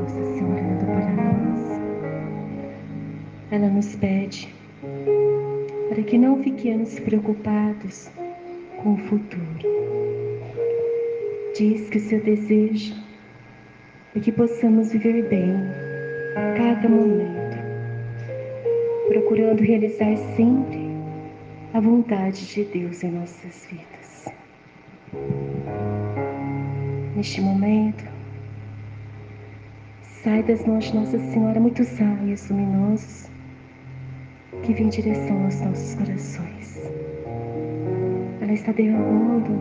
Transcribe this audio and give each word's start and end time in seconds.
Nossa 0.00 0.24
Senhora 0.34 0.60
olhando 0.60 0.86
para 0.86 1.12
nós, 1.12 1.80
ela 3.50 3.68
nos 3.68 3.94
pede 3.96 4.54
para 5.88 6.02
que 6.02 6.18
não 6.18 6.42
fiquemos 6.42 6.98
preocupados 7.00 8.10
com 8.82 8.94
o 8.94 8.98
futuro. 8.98 9.58
Diz 11.56 11.88
que 11.88 11.98
o 11.98 12.00
seu 12.00 12.20
desejo 12.20 12.94
é 14.14 14.20
que 14.20 14.32
possamos 14.32 14.92
viver 14.92 15.28
bem 15.28 15.52
cada 16.56 16.88
momento, 16.88 17.56
procurando 19.08 19.62
realizar 19.62 20.16
sempre 20.36 20.86
a 21.72 21.80
vontade 21.80 22.46
de 22.46 22.64
Deus 22.64 23.02
em 23.02 23.10
nossas 23.10 23.66
vidas. 23.70 24.26
Neste 27.14 27.40
momento, 27.40 28.15
sai 30.26 30.42
das 30.42 30.66
mãos 30.66 30.86
de 30.86 30.96
Nossa 30.96 31.20
Senhora 31.20 31.60
muitos 31.60 31.88
raios 32.00 32.50
luminosos 32.50 33.30
que 34.64 34.74
vêm 34.74 34.86
em 34.86 34.88
direção 34.88 35.44
aos 35.44 35.60
nossos 35.60 35.94
corações. 35.94 36.82
Ela 38.40 38.52
está 38.52 38.72
derramando 38.72 39.52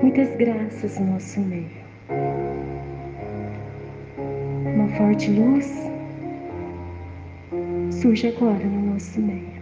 muitas 0.00 0.34
graças 0.36 0.98
no 0.98 1.12
nosso 1.12 1.38
meio. 1.40 1.68
Uma 4.74 4.88
forte 4.96 5.30
luz 5.30 5.70
surge 7.90 8.28
agora 8.28 8.64
no 8.64 8.94
nosso 8.94 9.20
meio. 9.20 9.60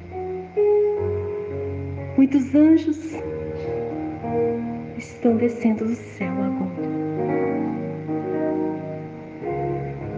Muitos 2.16 2.54
anjos 2.54 3.12
estão 4.96 5.36
descendo 5.36 5.84
do 5.84 5.96
céu 5.96 6.30
agora. 6.30 6.63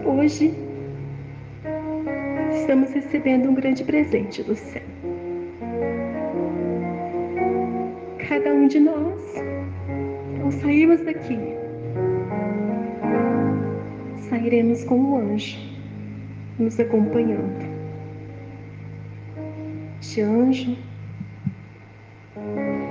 Hoje 0.07 0.55
estamos 2.53 2.93
recebendo 2.93 3.51
um 3.51 3.55
grande 3.55 3.83
presente 3.83 4.41
do 4.45 4.55
céu. 4.55 4.83
Cada 8.29 8.55
um 8.55 8.69
de 8.69 8.79
nós, 8.79 9.21
ao 10.45 10.53
sairmos 10.53 11.01
daqui, 11.01 11.37
sairemos 14.29 14.85
com 14.85 14.97
um 14.97 15.17
anjo 15.17 15.59
nos 16.59 16.79
acompanhando. 16.79 17.67
Este 20.01 20.21
anjo 20.21 20.77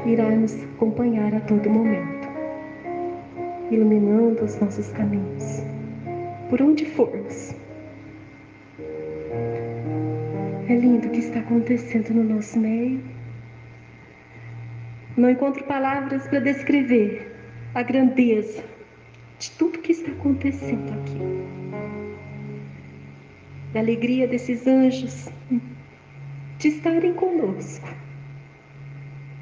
irá 0.06 0.30
nos 0.30 0.54
acompanhar 0.76 1.34
a 1.34 1.40
todo 1.40 1.70
momento, 1.70 2.28
iluminando 3.72 4.44
os 4.44 4.60
nossos 4.60 4.90
caminhos, 4.90 5.64
por 6.50 6.62
onde 6.62 6.86
formos. 6.86 7.56
É 10.68 10.76
lindo 10.76 11.08
o 11.08 11.12
que 11.12 11.20
está 11.20 11.40
acontecendo 11.40 12.14
no 12.14 12.24
nosso 12.24 12.60
meio. 12.60 13.04
Não 15.18 15.30
encontro 15.30 15.64
palavras 15.66 16.28
para 16.28 16.40
descrever 16.40 17.32
a 17.74 17.82
grandeza 17.82 18.64
de 19.40 19.52
tudo 19.52 19.80
que 19.80 19.92
está 19.92 20.12
acontecendo 20.12 20.92
aqui. 20.94 21.20
Da 23.74 23.80
alegria 23.80 24.28
desses 24.28 24.66
anjos 24.66 25.30
de 26.60 26.68
estarem 26.68 27.14
conosco 27.14 27.88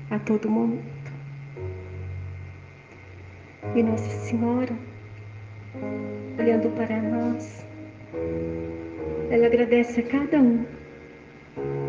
a 0.09 0.19
todo 0.19 0.49
momento. 0.49 1.11
E 3.75 3.81
Nossa 3.81 4.09
Senhora, 4.25 4.75
olhando 6.37 6.69
para 6.75 7.01
nós, 7.01 7.65
ela 9.29 9.47
agradece 9.47 9.99
a 9.99 10.03
cada 10.03 10.39
um 10.39 10.65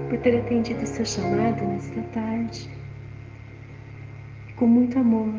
por 0.08 0.18
ter 0.18 0.38
atendido 0.38 0.82
o 0.82 0.86
seu 0.86 1.04
chamado 1.04 1.64
nesta 1.64 2.00
tarde. 2.12 2.68
E 4.48 4.52
com 4.54 4.66
muito 4.66 4.98
amor, 4.98 5.34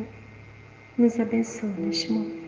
nos 0.98 1.20
abençoa 1.20 1.72
neste 1.78 2.12
momento. 2.12 2.45